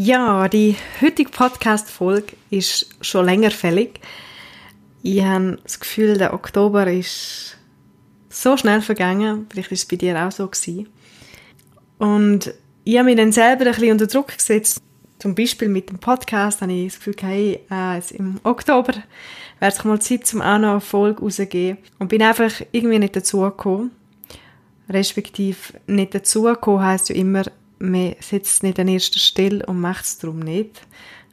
Ja, 0.00 0.46
die 0.46 0.76
heutige 1.00 1.28
Podcast-Folge 1.28 2.36
ist 2.50 2.86
schon 3.00 3.24
länger 3.24 3.50
fällig. 3.50 3.98
Ich 5.02 5.24
habe 5.24 5.58
das 5.64 5.80
Gefühl, 5.80 6.16
der 6.16 6.34
Oktober 6.34 6.86
ist 6.86 7.56
so 8.28 8.56
schnell 8.56 8.80
vergangen. 8.80 9.48
Vielleicht 9.50 9.72
ist 9.72 9.80
es 9.80 9.88
bei 9.88 9.96
dir 9.96 10.24
auch 10.24 10.30
so 10.30 10.46
gewesen. 10.46 10.88
Und 11.98 12.54
ich 12.84 12.96
habe 12.96 13.06
mich 13.06 13.16
dann 13.16 13.32
selber 13.32 13.66
ein 13.66 13.72
bisschen 13.72 13.90
unter 13.90 14.06
Druck 14.06 14.28
gesetzt. 14.28 14.80
Zum 15.18 15.34
Beispiel 15.34 15.68
mit 15.68 15.90
dem 15.90 15.98
Podcast 15.98 16.62
habe 16.62 16.72
ich 16.72 16.92
das 16.92 16.98
Gefühl, 16.98 17.16
hey, 17.20 17.60
äh, 17.68 18.00
im 18.14 18.38
Oktober 18.44 18.92
wäre 19.58 19.72
es 19.72 19.82
mal 19.82 20.00
Zeit, 20.00 20.32
um 20.32 20.42
auch 20.42 20.58
noch 20.58 20.70
eine 20.70 20.80
Folge 20.80 21.22
rauszugeben. 21.22 21.78
Und 21.98 22.06
bin 22.06 22.22
einfach 22.22 22.52
irgendwie 22.70 23.00
nicht 23.00 23.16
dazugekommen. 23.16 23.90
Respektive 24.88 25.58
nicht 25.88 26.14
dazugekommen 26.14 26.84
heisst 26.84 27.08
ja 27.08 27.16
immer, 27.16 27.42
man 27.78 28.16
sitzt 28.20 28.62
nicht 28.62 28.78
an 28.78 28.88
erster 28.88 29.18
Stelle 29.18 29.64
und 29.66 29.80
macht 29.80 30.04
es 30.04 30.18
darum 30.18 30.40
nicht. 30.40 30.80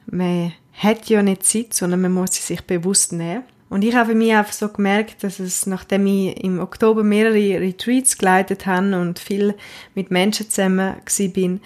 Man 0.06 0.52
hat 0.74 1.08
ja 1.08 1.22
nicht 1.22 1.44
Zeit, 1.44 1.74
sondern 1.74 2.02
man 2.02 2.12
muss 2.12 2.34
sie 2.34 2.42
sich 2.42 2.62
bewusst 2.62 3.12
nehmen. 3.12 3.44
Und 3.68 3.82
ich 3.82 3.94
habe 3.94 4.14
mich 4.14 4.32
einfach 4.32 4.52
so 4.52 4.68
gemerkt, 4.68 5.24
dass 5.24 5.40
es, 5.40 5.66
nachdem 5.66 6.06
ich 6.06 6.42
im 6.44 6.60
Oktober 6.60 7.02
mehrere 7.02 7.60
Retreats 7.60 8.16
geleitet 8.16 8.66
habe 8.66 9.00
und 9.00 9.18
viel 9.18 9.54
mit 9.94 10.10
Menschen 10.10 10.48
zusammen 10.48 10.96
bin, 11.32 11.60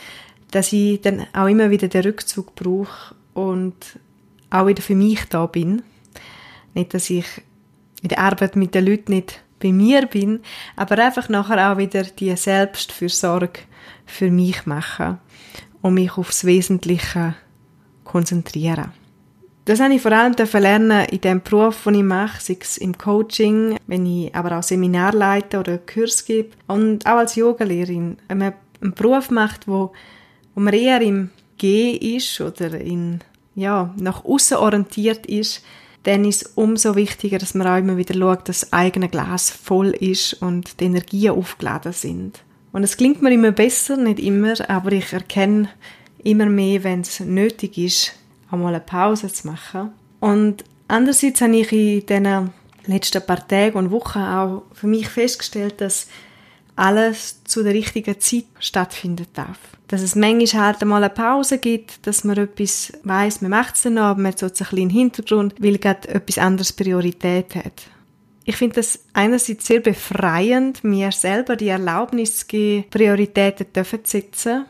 dass 0.50 0.72
ich 0.72 1.00
dann 1.02 1.26
auch 1.34 1.46
immer 1.46 1.70
wieder 1.70 1.88
den 1.88 2.02
Rückzug 2.02 2.54
brauche 2.54 3.14
und 3.34 3.74
auch 4.48 4.66
wieder 4.66 4.82
für 4.82 4.94
mich 4.94 5.24
da 5.28 5.46
bin. 5.46 5.82
Nicht, 6.74 6.94
dass 6.94 7.10
ich 7.10 7.26
in 8.02 8.08
der 8.08 8.20
Arbeit 8.20 8.56
mit 8.56 8.74
den 8.74 8.86
Leuten 8.86 9.12
nicht 9.12 9.42
bei 9.60 9.72
mir 9.72 10.06
bin, 10.06 10.40
aber 10.76 10.98
einfach 10.98 11.28
nachher 11.28 11.72
auch 11.72 11.78
wieder 11.78 12.04
die 12.04 12.34
Selbstfürsorge 12.34 13.60
für 14.10 14.30
mich 14.30 14.66
machen 14.66 15.18
und 15.82 15.94
mich 15.94 16.16
aufs 16.16 16.44
Wesentliche 16.44 17.34
konzentrieren. 18.04 18.92
Das 19.66 19.78
habe 19.78 19.94
ich 19.94 20.02
vor 20.02 20.12
allem 20.12 20.34
lernen 20.54 21.06
in 21.06 21.20
dem 21.20 21.42
Beruf, 21.42 21.84
den 21.84 21.94
ich 21.94 22.02
mache, 22.02 22.40
sei 22.40 22.56
es 22.60 22.76
im 22.78 22.96
Coaching, 22.96 23.76
wenn 23.86 24.06
ich 24.06 24.34
aber 24.34 24.58
auch 24.58 24.62
Seminar 24.62 25.12
leite 25.12 25.60
oder 25.60 25.78
Kurs 25.78 26.24
gebe 26.24 26.50
und 26.66 27.06
auch 27.06 27.18
als 27.18 27.36
Yogalehrerin. 27.36 28.16
Wenn 28.26 28.38
man 28.38 28.54
einen 28.80 28.94
Beruf 28.94 29.30
macht, 29.30 29.68
wo, 29.68 29.92
wo 30.54 30.60
man 30.60 30.74
eher 30.74 31.00
im 31.02 31.30
Gehen 31.58 32.16
ist 32.16 32.40
oder 32.40 32.80
in, 32.80 33.20
ja, 33.54 33.94
nach 33.96 34.24
außen 34.24 34.56
orientiert 34.56 35.26
ist, 35.26 35.62
dann 36.04 36.24
ist 36.24 36.42
es 36.42 36.52
umso 36.54 36.96
wichtiger, 36.96 37.38
dass 37.38 37.54
man 37.54 37.66
auch 37.66 37.76
immer 37.76 37.96
wieder 37.96 38.14
schaut, 38.14 38.48
dass 38.48 38.60
das 38.60 38.72
eigene 38.72 39.08
Glas 39.08 39.50
voll 39.50 39.90
ist 39.90 40.34
und 40.34 40.80
die 40.80 40.86
Energien 40.86 41.32
aufgeladen 41.32 41.92
sind. 41.92 42.42
Und 42.72 42.84
es 42.84 42.96
klingt 42.96 43.20
mir 43.22 43.32
immer 43.32 43.52
besser, 43.52 43.96
nicht 43.96 44.20
immer, 44.20 44.54
aber 44.68 44.92
ich 44.92 45.12
erkenne 45.12 45.68
immer 46.22 46.46
mehr, 46.46 46.84
wenn 46.84 47.00
es 47.00 47.20
nötig 47.20 47.78
ist, 47.78 48.12
einmal 48.50 48.74
eine 48.74 48.84
Pause 48.84 49.32
zu 49.32 49.48
machen. 49.48 49.90
Und 50.20 50.64
andererseits 50.88 51.40
habe 51.40 51.56
ich 51.56 51.72
in 51.72 52.06
diesen 52.06 52.50
letzten 52.86 53.22
paar 53.22 53.46
Tagen 53.46 53.76
und 53.76 53.90
Wochen 53.90 54.18
auch 54.18 54.62
für 54.72 54.86
mich 54.86 55.08
festgestellt, 55.08 55.80
dass 55.80 56.08
alles 56.76 57.44
zu 57.44 57.62
der 57.62 57.74
richtigen 57.74 58.18
Zeit 58.20 58.44
stattfinden 58.58 59.26
darf. 59.34 59.58
Dass 59.88 60.02
es 60.02 60.14
manchmal 60.14 60.66
halt 60.66 60.82
einmal 60.82 61.02
eine 61.02 61.12
Pause 61.12 61.58
gibt, 61.58 62.06
dass 62.06 62.24
man 62.24 62.38
etwas 62.38 62.92
weiss, 63.02 63.42
man 63.42 63.50
macht 63.50 63.76
es 63.76 63.82
dann 63.82 63.94
noch, 63.94 64.02
aber 64.02 64.20
man 64.20 64.32
hat 64.32 64.38
so 64.38 64.46
ein 64.46 64.52
bisschen 64.52 64.90
Hintergrund, 64.90 65.54
weil 65.58 65.78
gerade 65.78 66.08
etwas 66.08 66.38
anderes 66.38 66.72
Priorität 66.72 67.54
hat. 67.54 67.82
Ich 68.50 68.56
finde 68.56 68.74
das 68.74 68.98
einerseits 69.12 69.68
sehr 69.68 69.78
befreiend, 69.78 70.82
mir 70.82 71.12
selber 71.12 71.54
die 71.54 71.68
Erlaubnis 71.68 72.38
zu 72.38 72.46
geben, 72.46 72.84
Prioritäten 72.90 73.68
zu 73.72 73.84
setzen 74.02 74.64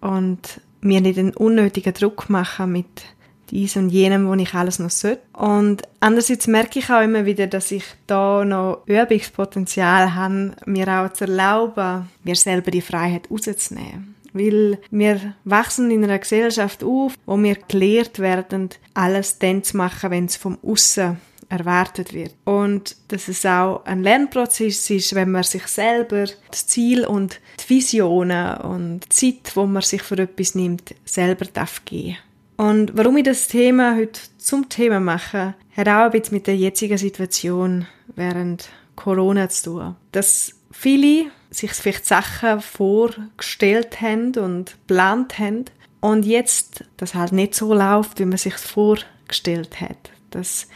und 0.00 0.40
mir 0.80 1.00
nicht 1.00 1.20
einen 1.20 1.32
unnötigen 1.32 1.94
Druck 1.94 2.28
machen 2.28 2.72
mit 2.72 3.04
dies 3.50 3.76
und 3.76 3.90
jenem, 3.90 4.26
wo 4.26 4.34
ich 4.34 4.52
alles 4.52 4.80
noch 4.80 4.90
sollte. 4.90 5.22
Und 5.32 5.82
andererseits 6.00 6.48
merke 6.48 6.80
ich 6.80 6.90
auch 6.90 7.02
immer 7.02 7.24
wieder, 7.24 7.46
dass 7.46 7.70
ich 7.70 7.84
da 8.08 8.44
noch 8.44 8.82
Übungspotenzial 8.86 10.16
habe, 10.16 10.56
mir 10.66 10.88
auch 10.88 11.12
zu 11.12 11.26
erlauben, 11.26 12.08
mir 12.24 12.34
selber 12.34 12.72
die 12.72 12.82
Freiheit 12.82 13.30
rauszunehmen. 13.30 14.16
Weil 14.32 14.80
wir 14.90 15.34
wachsen 15.44 15.92
in 15.92 16.02
einer 16.02 16.18
Gesellschaft 16.18 16.82
auf, 16.82 17.14
wo 17.26 17.40
wir 17.40 17.54
gelehrt 17.68 18.18
werden, 18.18 18.70
alles 18.92 19.38
dann 19.38 19.62
zu 19.62 19.76
machen, 19.76 20.10
wenn 20.10 20.24
es 20.24 20.34
vom 20.34 20.58
Aussen 20.64 21.18
erwartet 21.58 22.12
wird. 22.12 22.34
Und 22.44 22.96
dass 23.08 23.28
es 23.28 23.46
auch 23.46 23.84
ein 23.84 24.02
Lernprozess 24.02 24.90
ist, 24.90 25.14
wenn 25.14 25.30
man 25.30 25.42
sich 25.42 25.66
selber 25.66 26.26
das 26.50 26.66
Ziel 26.66 27.06
und 27.06 27.40
die 27.60 27.70
Visionen 27.70 28.56
und 28.58 29.00
die 29.00 29.08
Zeit, 29.08 29.56
wo 29.56 29.66
man 29.66 29.82
sich 29.82 30.02
für 30.02 30.18
etwas 30.18 30.54
nimmt, 30.54 30.94
selber 31.04 31.46
darf 31.46 31.84
geben. 31.84 32.16
Und 32.56 32.96
warum 32.96 33.16
ich 33.16 33.24
das 33.24 33.48
Thema 33.48 33.96
heute 33.96 34.20
zum 34.38 34.68
Thema 34.68 35.00
mache, 35.00 35.54
hat 35.76 35.88
auch 35.88 36.04
ein 36.04 36.10
bisschen 36.12 36.34
mit 36.34 36.46
der 36.46 36.56
jetzigen 36.56 36.98
Situation 36.98 37.86
während 38.14 38.68
Corona 38.94 39.48
zu 39.48 39.64
tun. 39.64 39.96
Dass 40.12 40.52
viele 40.70 41.26
sich 41.50 41.72
vielleicht 41.72 42.06
Sachen 42.06 42.60
vorgestellt 42.60 44.00
haben 44.00 44.36
und 44.36 44.76
geplant 44.86 45.38
haben 45.38 45.64
und 46.00 46.24
jetzt 46.24 46.84
das 46.96 47.14
halt 47.14 47.32
nicht 47.32 47.54
so 47.54 47.72
läuft, 47.72 48.18
wie 48.18 48.24
man 48.24 48.38
sich 48.38 48.54
vorgestellt 48.54 49.80
hat. 49.80 50.10
Dass 50.30 50.68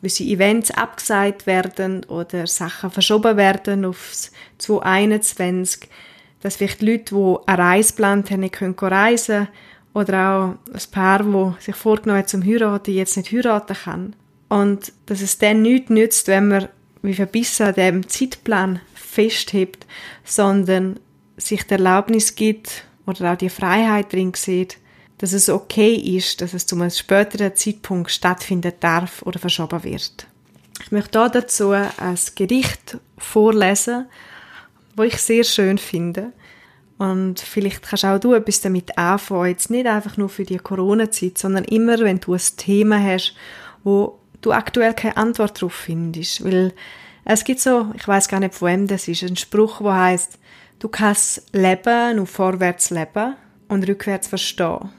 gewisse 0.00 0.24
Events 0.24 0.70
abgesagt 0.70 1.46
werden 1.46 2.04
oder 2.04 2.46
Sachen 2.46 2.90
verschoben 2.90 3.36
werden 3.36 3.84
aufs 3.84 4.32
2021, 4.58 5.88
dass 6.40 6.56
vielleicht 6.56 6.82
Leute, 6.82 7.14
die 7.14 7.36
eine 7.46 7.58
Reise 7.58 8.02
haben, 8.02 8.40
nicht 8.40 8.54
können 8.54 8.74
reisen 8.78 9.48
oder 9.92 10.30
auch 10.30 10.72
ein 10.72 10.90
Paar, 10.90 11.22
das 11.22 11.64
sich 11.64 11.76
vorgenommen 11.76 12.20
hat 12.20 12.28
zum 12.28 12.44
Heiraten, 12.44 12.92
jetzt 12.92 13.16
nicht 13.16 13.32
heiraten 13.32 13.76
kann. 13.76 14.16
Und 14.48 14.92
dass 15.06 15.20
es 15.20 15.38
dann 15.38 15.62
nichts 15.62 15.90
nützt, 15.90 16.28
wenn 16.28 16.48
man 16.48 16.68
wie 17.02 17.14
verbissen 17.14 17.66
an 17.66 17.74
dem 17.74 18.08
Zeitplan 18.08 18.80
festhebt, 18.94 19.86
sondern 20.24 20.98
sich 21.36 21.64
die 21.66 21.74
Erlaubnis 21.74 22.34
gibt 22.34 22.84
oder 23.06 23.32
auch 23.32 23.36
die 23.36 23.48
Freiheit 23.48 24.12
drin 24.12 24.32
sieht, 24.34 24.78
dass 25.20 25.34
es 25.34 25.50
okay 25.50 25.94
ist, 25.94 26.40
dass 26.40 26.54
es 26.54 26.64
zu 26.64 26.76
einem 26.76 26.88
späteren 26.88 27.54
Zeitpunkt 27.54 28.10
stattfinden 28.10 28.72
darf 28.80 29.20
oder 29.22 29.38
verschoben 29.38 29.84
wird. 29.84 30.26
Ich 30.82 30.92
möchte 30.92 31.20
hier 31.20 31.28
dazu 31.28 31.72
ein 31.72 32.18
Gedicht 32.34 32.96
vorlesen, 33.18 34.06
wo 34.96 35.02
ich 35.02 35.18
sehr 35.18 35.44
schön 35.44 35.76
finde. 35.76 36.32
Und 36.96 37.38
vielleicht 37.38 37.82
kannst 37.82 38.06
auch 38.06 38.18
du 38.18 38.32
etwas 38.32 38.62
damit 38.62 38.96
anfangen, 38.96 39.50
jetzt 39.50 39.70
nicht 39.70 39.86
einfach 39.86 40.16
nur 40.16 40.30
für 40.30 40.44
die 40.44 40.56
Corona-Zeit, 40.56 41.36
sondern 41.36 41.64
immer, 41.64 41.98
wenn 41.98 42.20
du 42.20 42.32
ein 42.32 42.40
Thema 42.56 42.98
hast, 42.98 43.34
wo 43.84 44.18
du 44.40 44.52
aktuell 44.52 44.94
keine 44.94 45.18
Antwort 45.18 45.60
darauf 45.60 45.74
findest. 45.74 46.42
Weil 46.42 46.72
es 47.26 47.44
gibt 47.44 47.60
so, 47.60 47.92
ich 47.94 48.08
weiß 48.08 48.28
gar 48.28 48.40
nicht 48.40 48.54
von 48.54 48.68
wem 48.68 48.86
das 48.86 49.06
ist, 49.06 49.22
ein 49.22 49.36
Spruch, 49.36 49.82
wo 49.82 49.92
heißt, 49.92 50.38
du 50.78 50.88
kannst 50.88 51.42
leben, 51.52 52.16
nur 52.16 52.26
vorwärts 52.26 52.88
leben 52.88 53.36
und 53.68 53.86
rückwärts 53.86 54.28
verstehen. 54.28 54.90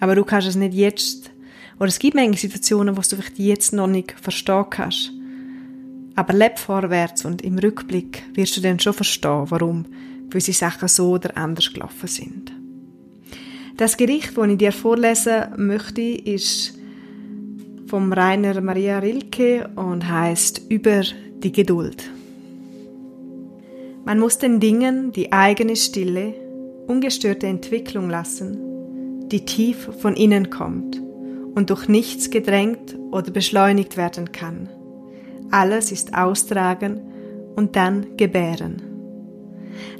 Aber 0.00 0.14
du 0.14 0.24
kannst 0.24 0.48
es 0.48 0.56
nicht 0.56 0.74
jetzt. 0.74 1.30
Oder 1.78 1.88
es 1.88 1.98
gibt 1.98 2.16
manche 2.16 2.40
Situationen, 2.40 2.96
wo 2.96 3.00
du 3.02 3.16
vielleicht 3.16 3.38
jetzt 3.38 3.72
noch 3.72 3.86
nicht 3.86 4.14
verstehen 4.20 4.64
kannst. 4.68 5.12
Aber 6.16 6.32
leb 6.32 6.58
vorwärts 6.58 7.24
und 7.24 7.42
im 7.42 7.58
Rückblick 7.58 8.24
wirst 8.34 8.56
du 8.56 8.60
dann 8.60 8.80
schon 8.80 8.94
verstehen, 8.94 9.44
warum 9.48 9.86
gewisse 10.28 10.52
Sachen 10.52 10.88
so 10.88 11.10
oder 11.10 11.36
anders 11.36 11.72
gelaufen 11.72 12.08
sind. 12.08 12.52
Das 13.76 13.96
Gericht, 13.96 14.36
das 14.36 14.48
ich 14.48 14.58
dir 14.58 14.72
vorlesen 14.72 15.44
möchte, 15.56 16.02
ist 16.02 16.74
vom 17.86 18.12
Rainer 18.12 18.60
Maria 18.60 18.98
Rilke 18.98 19.70
und 19.76 20.08
heißt 20.08 20.62
Über 20.68 21.02
die 21.42 21.52
Geduld. 21.52 22.10
Man 24.04 24.18
muss 24.18 24.38
den 24.38 24.60
Dingen 24.60 25.12
die 25.12 25.32
eigene 25.32 25.76
Stille, 25.76 26.34
ungestörte 26.86 27.46
Entwicklung 27.46 28.10
lassen 28.10 28.69
die 29.30 29.44
tief 29.44 29.88
von 30.00 30.14
innen 30.14 30.50
kommt 30.50 31.00
und 31.54 31.70
durch 31.70 31.88
nichts 31.88 32.30
gedrängt 32.30 32.96
oder 33.10 33.30
beschleunigt 33.30 33.96
werden 33.96 34.32
kann. 34.32 34.68
Alles 35.50 35.92
ist 35.92 36.14
austragen 36.14 37.00
und 37.56 37.76
dann 37.76 38.16
gebären. 38.16 38.82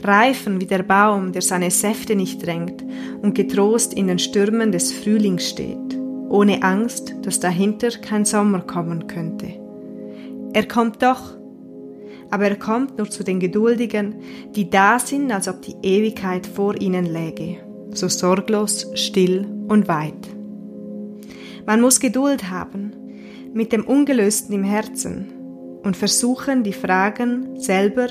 Reifen 0.03 0.61
wie 0.61 0.67
der 0.67 0.83
Baum, 0.83 1.33
der 1.33 1.43
seine 1.43 1.71
Säfte 1.71 2.15
nicht 2.15 2.45
drängt 2.45 2.85
und 3.23 3.35
getrost 3.35 3.95
in 3.95 4.07
den 4.09 4.19
Stürmen 4.19 4.73
des 4.73 4.93
Frühlings 4.93 5.49
steht, 5.49 5.99
ohne 6.29 6.63
Angst, 6.63 7.15
dass 7.23 7.41
dahinter 7.41 7.91
kein 7.91 8.25
Sommer 8.25 8.61
kommen 8.61 9.07
könnte. 9.07 9.49
Er 10.53 10.67
kommt 10.67 11.03
doch, 11.03 11.37
aber 12.31 12.45
er 12.45 12.57
kommt 12.57 12.99
nur 12.99 13.11
zu 13.11 13.25
den 13.25 13.41
Geduldigen, 13.41 14.17
die 14.55 14.71
da 14.71 14.99
sind, 14.99 15.31
als 15.33 15.49
ob 15.49 15.63
die 15.63 15.77
Ewigkeit 15.83 16.47
vor 16.47 16.81
ihnen 16.81 17.07
läge, 17.07 17.59
so 17.93 18.09
sorglos, 18.09 18.91
still 18.95 19.47
und 19.69 19.89
weit. 19.89 20.29
Man 21.67 21.81
muss 21.81 22.01
Geduld 22.01 22.51
haben, 22.51 22.93
mit 23.53 23.73
dem 23.73 23.85
Ungelösten 23.85 24.55
im 24.55 24.65
Herzen 24.65 25.33
und 25.83 25.97
versuchen, 25.97 26.63
die 26.63 26.73
Fragen 26.73 27.61
selber 27.61 28.09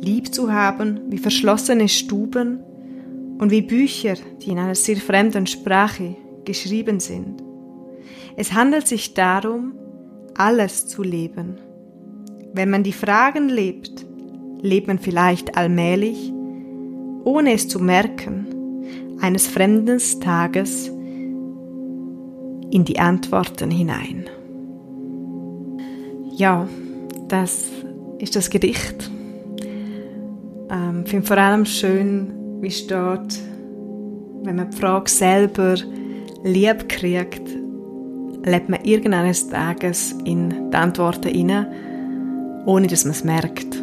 lieb 0.00 0.34
zu 0.34 0.52
haben, 0.52 1.00
wie 1.08 1.18
verschlossene 1.18 1.88
Stuben 1.88 2.60
und 3.38 3.50
wie 3.50 3.62
Bücher, 3.62 4.14
die 4.40 4.50
in 4.50 4.58
einer 4.58 4.74
sehr 4.74 4.96
fremden 4.96 5.46
Sprache 5.46 6.16
geschrieben 6.44 7.00
sind. 7.00 7.42
Es 8.36 8.52
handelt 8.52 8.86
sich 8.86 9.14
darum, 9.14 9.72
alles 10.36 10.86
zu 10.86 11.02
leben. 11.02 11.58
Wenn 12.52 12.70
man 12.70 12.82
die 12.82 12.92
Fragen 12.92 13.48
lebt, 13.48 14.06
lebt 14.62 14.86
man 14.86 14.98
vielleicht 14.98 15.56
allmählich, 15.56 16.32
ohne 17.24 17.52
es 17.52 17.68
zu 17.68 17.80
merken, 17.80 18.47
eines 19.20 19.46
fremden 19.46 19.98
Tages 20.20 20.88
in 22.70 22.84
die 22.84 22.98
Antworten 22.98 23.70
hinein. 23.70 24.28
Ja, 26.36 26.68
das 27.28 27.66
ist 28.18 28.36
das 28.36 28.50
Gedicht. 28.50 29.10
Ähm, 30.70 31.02
ich 31.04 31.10
finde 31.10 31.26
vor 31.26 31.38
allem 31.38 31.64
schön, 31.64 32.32
wie 32.60 32.70
steht, 32.70 33.40
wenn 34.42 34.56
man 34.56 34.70
die 34.70 34.76
Frage 34.76 35.10
selber 35.10 35.76
lieb 36.44 36.88
kriegt, 36.88 37.48
lebt 38.44 38.68
man 38.68 38.84
irgendeines 38.84 39.48
Tages 39.48 40.14
in 40.24 40.70
die 40.70 40.76
Antworten 40.76 41.28
hinein, 41.28 41.66
ohne 42.66 42.86
dass 42.86 43.04
man 43.04 43.12
es 43.12 43.24
merkt. 43.24 43.82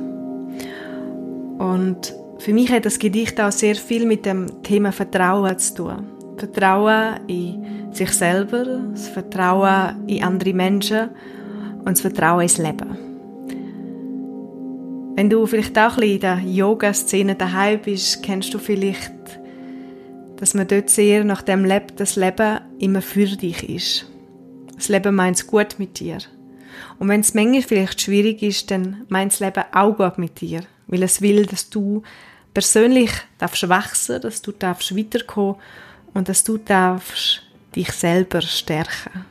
Und 1.57 2.15
für 2.37 2.53
mich 2.53 2.71
hat 2.71 2.85
das 2.85 2.99
Gedicht 2.99 3.39
auch 3.39 3.51
sehr 3.51 3.75
viel 3.75 4.05
mit 4.05 4.25
dem 4.25 4.61
Thema 4.63 4.91
Vertrauen 4.91 5.57
zu 5.57 5.75
tun. 5.75 6.07
Vertrauen 6.37 7.19
in 7.27 7.93
sich 7.93 8.11
selber, 8.11 8.65
das 8.91 9.07
Vertrauen 9.07 10.07
in 10.07 10.23
andere 10.23 10.53
Menschen 10.53 11.09
und 11.79 11.89
das 11.89 12.01
Vertrauen 12.01 12.41
ins 12.41 12.57
Leben. 12.57 12.97
Wenn 15.15 15.29
du 15.29 15.45
vielleicht 15.45 15.77
auch 15.79 15.97
ein 15.97 16.01
bisschen 16.01 16.15
in 16.15 16.19
der 16.19 16.39
Yoga-Szene 16.39 17.35
daheim 17.35 17.79
bist, 17.81 18.21
kennst 18.21 18.53
du 18.53 18.59
vielleicht, 18.59 19.13
dass 20.35 20.53
man 20.53 20.67
dort 20.67 20.89
sehr 20.89 21.23
nach 21.23 21.41
dem 21.41 21.63
lebt, 21.63 22.01
das 22.01 22.17
Leben 22.17 22.59
immer 22.79 23.01
für 23.01 23.25
dich 23.25 23.69
ist. 23.69 24.11
Das 24.75 24.89
Leben 24.89 25.15
meint 25.15 25.37
es 25.37 25.47
gut 25.47 25.75
mit 25.77 26.01
dir. 26.01 26.17
Und 26.99 27.07
wenn 27.07 27.21
es 27.21 27.33
manchmal 27.33 27.61
vielleicht 27.61 28.01
schwierig 28.01 28.43
ist, 28.43 28.71
dann 28.71 29.05
meint 29.07 29.31
das 29.31 29.39
Leben 29.39 29.63
auch 29.73 29.95
gut 29.95 30.17
mit 30.17 30.41
dir, 30.41 30.61
weil 30.87 31.03
es 31.03 31.21
will, 31.21 31.45
dass 31.45 31.69
du 31.69 32.03
persönlich 32.53 33.11
darfst 33.37 33.67
wachsen, 33.67 34.21
dass 34.21 34.41
du 34.41 34.51
darfst 34.51 34.95
weiterkommen 34.95 35.55
und 36.13 36.29
dass 36.29 36.43
du 36.43 36.57
darfst 36.57 37.43
dich 37.75 37.91
selber 37.91 38.41
stärken. 38.41 39.25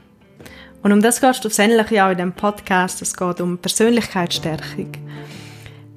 Und 0.82 0.92
um 0.92 1.00
das 1.00 1.20
geht 1.20 1.44
es 1.44 1.56
ja 1.56 2.06
auch 2.06 2.10
in 2.10 2.18
dem 2.18 2.32
Podcast. 2.32 3.00
Es 3.00 3.16
geht 3.16 3.40
um 3.40 3.56
Persönlichkeitsstärkung. 3.56 4.92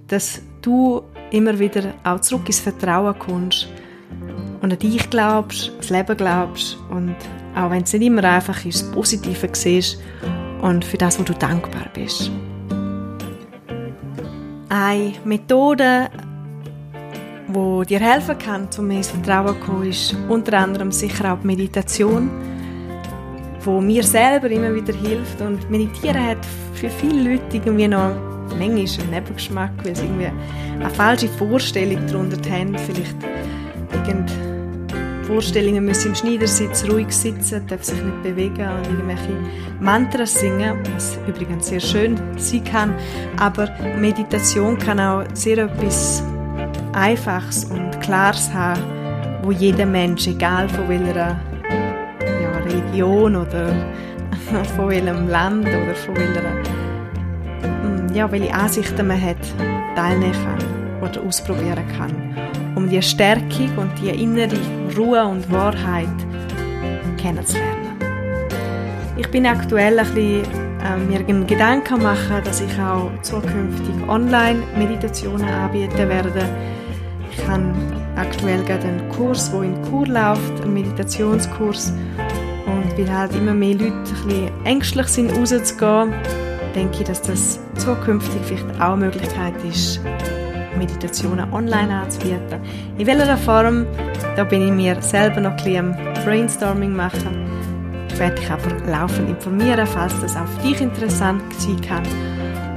Dass 0.07 0.41
du 0.61 1.03
immer 1.31 1.59
wieder 1.59 1.93
auch 2.05 2.21
zurück 2.21 2.47
ins 2.47 2.61
Vertrauen 2.61 3.19
kommst 3.19 3.67
und 4.61 4.71
an 4.71 4.79
dich 4.79 5.09
glaubst, 5.09 5.73
das 5.77 5.89
Leben 5.89 6.15
glaubst 6.15 6.77
und 6.89 7.17
auch 7.53 7.69
wenn 7.69 7.83
es 7.83 7.91
nicht 7.91 8.03
immer 8.03 8.23
einfach 8.23 8.63
ist, 8.63 8.83
das 8.83 8.91
Positive 8.91 9.49
siehst 9.51 9.97
und 10.61 10.85
für 10.85 10.97
das, 10.97 11.19
wo 11.19 11.23
du 11.23 11.33
dankbar 11.33 11.87
bist. 11.93 12.31
Eine 14.69 15.13
Methode, 15.23 16.09
wo 17.47 17.83
dir 17.83 18.01
helfen 18.01 18.37
kann, 18.37 18.67
um 18.77 18.87
mehr 18.87 19.03
Vertrauen 19.03 19.55
zu 19.55 19.65
kommen, 19.65 19.89
ist 19.89 20.15
unter 20.27 20.57
anderem 20.57 20.91
sicher 20.91 21.33
auch 21.33 21.39
die 21.39 21.47
Meditation, 21.47 22.29
wo 23.61 23.79
mir 23.79 24.03
selber 24.03 24.49
immer 24.51 24.73
wieder 24.75 24.93
hilft. 24.93 25.39
Und 25.39 25.69
Meditieren 25.69 26.25
hat 26.25 26.45
für 26.73 26.89
viele 26.89 27.31
Leute 27.31 27.57
irgendwie 27.57 27.87
noch 27.87 28.11
manchmal 28.59 28.69
einen 28.69 29.09
Nebengeschmack, 29.11 29.71
weil 29.83 29.95
sie 29.95 30.03
irgendwie 30.03 30.31
eine 30.79 30.89
falsche 30.89 31.29
Vorstellung 31.29 32.05
darunter 32.07 32.37
haben. 32.51 32.75
Vielleicht 32.77 33.15
irgend 33.93 34.29
Vorstellungen 35.27 35.83
müssen 35.83 36.09
im 36.09 36.15
Schneidersitz 36.15 36.89
ruhig 36.89 37.11
sitzen, 37.11 37.67
darf 37.67 37.83
sich 37.83 38.01
nicht 38.01 38.23
bewegen 38.23 38.65
und 38.69 38.85
irgendwelche 38.87 39.37
Mantras 39.81 40.35
singen, 40.35 40.79
was 40.93 41.19
übrigens 41.27 41.67
sehr 41.67 41.81
schön 41.81 42.17
sein 42.37 42.63
kann. 42.63 42.95
Aber 43.37 43.69
Meditation 43.99 44.77
kann 44.77 45.01
auch 45.01 45.23
sehr 45.33 45.57
etwas 45.57 46.23
Einfaches 46.93 47.65
und 47.65 47.99
Klares 47.99 48.49
haben, 48.53 48.81
wo 49.43 49.51
jeder 49.51 49.85
Mensch, 49.85 50.27
egal 50.27 50.69
von 50.69 50.87
welcher 50.87 51.35
ja, 52.21 52.57
Religion 52.65 53.35
oder 53.35 53.67
von 54.77 54.87
welchem 54.87 55.27
Land 55.27 55.67
oder 55.67 55.95
von 56.05 56.15
welcher, 56.15 56.41
hm, 57.61 58.15
ja, 58.15 58.31
welche 58.31 58.53
Ansichten 58.53 59.07
man 59.07 59.21
hat, 59.21 59.35
teilnehmen 59.93 60.31
kann 60.31 60.86
oder 61.09 61.21
ausprobieren 61.23 61.83
kann, 61.97 62.13
um 62.75 62.89
die 62.89 63.01
Stärkung 63.01 63.69
und 63.77 63.91
die 64.01 64.09
innere 64.09 64.57
Ruhe 64.97 65.25
und 65.25 65.51
Wahrheit 65.51 66.07
kennenzulernen. 67.17 67.97
Ich 69.17 69.29
bin 69.29 69.45
aktuell 69.45 69.99
ein 69.99 70.05
bisschen 70.05 70.43
äh, 70.83 70.97
mir 70.97 71.19
einen 71.19 71.47
Gedanken 71.47 72.03
machen, 72.03 72.41
dass 72.43 72.61
ich 72.61 72.79
auch 72.79 73.09
zukünftig 73.21 73.95
Online-Meditationen 74.07 75.47
anbieten 75.47 76.09
werde 76.09 76.47
ich 77.37 77.47
habe 77.47 77.73
aktuell 78.15 78.63
gerade 78.63 78.87
einen 78.87 79.09
Kurs, 79.09 79.51
der 79.51 79.63
in 79.63 79.81
Kur 79.83 80.07
läuft, 80.07 80.61
einen 80.61 80.73
Meditationskurs. 80.73 81.93
Und 82.65 82.97
weil 82.97 83.13
halt 83.13 83.33
immer 83.35 83.53
mehr 83.53 83.75
Leute 83.75 83.93
ein 83.93 84.03
bisschen 84.03 84.65
ängstlich 84.65 85.07
sind, 85.07 85.31
rauszugehen, 85.37 86.13
denke 86.75 86.97
ich, 86.99 87.03
dass 87.03 87.21
das 87.21 87.59
zukünftig 87.77 88.41
vielleicht 88.43 88.69
auch 88.81 88.93
eine 88.93 89.05
Möglichkeit 89.05 89.53
ist, 89.63 90.01
Meditationen 90.77 91.51
online 91.53 92.01
anzubieten. 92.01 92.59
In 92.97 93.07
welcher 93.07 93.37
Form, 93.37 93.85
da 94.35 94.43
bin 94.43 94.61
ich 94.61 94.71
mir 94.71 95.01
selber 95.01 95.41
noch 95.41 95.51
ein 95.51 95.57
bisschen 95.57 95.95
am 95.95 96.23
Brainstorming 96.23 96.95
machen. 96.95 97.47
Ich 98.09 98.19
werde 98.19 98.35
dich 98.35 98.49
aber 98.49 98.71
laufend 98.89 99.29
informieren, 99.29 99.85
falls 99.85 100.19
das 100.21 100.35
auch 100.35 100.47
für 100.47 100.67
dich 100.67 100.81
interessant 100.81 101.41
sein 101.57 101.79
kann. 101.81 102.03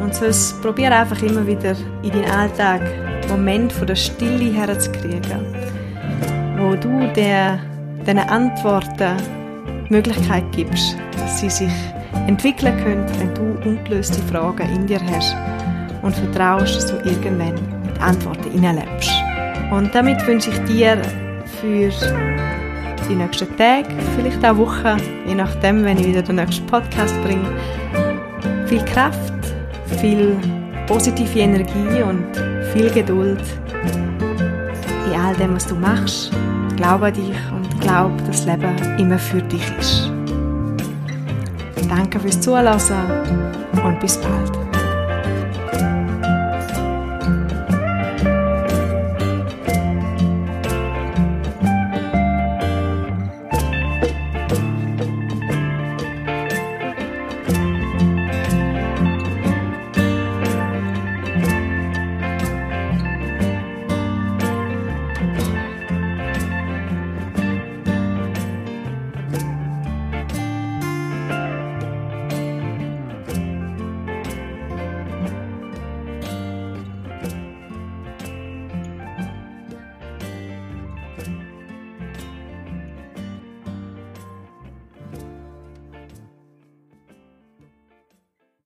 Und 0.03 0.15
sonst 0.15 0.61
probiere 0.63 0.95
einfach 0.95 1.23
immer 1.23 1.47
wieder 1.47 1.75
in 2.03 2.11
deinen 2.11 2.31
Alltag 2.31 2.83
Moment 3.31 3.73
von 3.73 3.87
der 3.87 3.95
Stille 3.95 4.53
herzukriegen, 4.53 5.47
wo 6.59 6.75
du 6.75 7.13
der, 7.15 7.61
diesen 8.01 8.19
Antworten 8.19 9.17
die 9.89 9.93
Möglichkeit 9.93 10.45
gibst, 10.53 10.97
dass 11.17 11.41
sie 11.41 11.51
sich 11.51 11.73
entwickeln 12.27 12.77
können, 12.83 13.07
wenn 13.19 13.35
du 13.35 13.69
ungelöste 13.69 14.21
Fragen 14.23 14.69
in 14.75 14.87
dir 14.87 15.01
hast 15.13 15.37
und 16.03 16.15
vertraust, 16.15 16.77
dass 16.77 16.87
du 16.87 16.97
irgendwann 17.09 17.80
mit 18.01 18.03
Antworten 18.03 18.51
hineinlebst. 18.51 19.11
Und 19.71 19.95
damit 19.95 20.27
wünsche 20.27 20.51
ich 20.51 20.59
dir 20.65 21.01
für 21.61 21.91
die 23.09 23.15
nächsten 23.15 23.57
Tage, 23.57 23.89
vielleicht 24.17 24.45
auch 24.45 24.57
Wochen, 24.57 25.01
je 25.27 25.35
nachdem, 25.35 25.85
wenn 25.85 25.99
ich 25.99 26.07
wieder 26.07 26.23
den 26.23 26.37
nächsten 26.37 26.67
Podcast 26.67 27.15
bringe, 27.23 27.47
viel 28.67 28.85
Kraft, 28.85 29.33
viel 30.01 30.37
positive 30.87 31.39
Energie 31.39 32.03
und 32.03 32.25
viel 32.73 32.91
Geduld 32.91 33.43
in 35.07 35.21
all 35.21 35.35
dem, 35.37 35.55
was 35.55 35.67
du 35.67 35.75
machst. 35.75 36.33
Glaube 36.77 37.07
an 37.07 37.15
dich 37.15 37.35
und 37.53 37.81
glaube, 37.81 38.17
dass 38.27 38.45
das 38.45 38.47
Leben 38.47 38.99
immer 38.99 39.19
für 39.19 39.43
dich 39.43 39.65
ist. 39.79 40.11
Danke 41.89 42.21
fürs 42.21 42.41
Zuhören 42.41 42.79
und 43.85 44.01
bis 44.01 44.17
bald. 44.19 44.60